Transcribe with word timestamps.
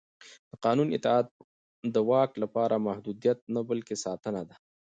د 0.49 0.51
قانون 0.65 0.87
اطاعت 0.97 1.27
د 1.93 1.95
واک 2.09 2.31
لپاره 2.43 2.83
محدودیت 2.87 3.39
نه 3.55 3.61
بلکې 3.69 3.95
ساتنه 4.05 4.41
ده 4.47 4.55